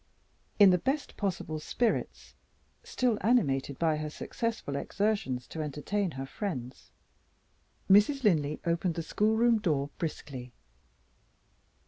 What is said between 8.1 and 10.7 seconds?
Linley opened the schoolroom door briskly.